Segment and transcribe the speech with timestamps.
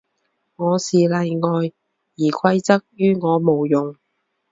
[0.55, 3.95] 我是例外，而规则于我无用。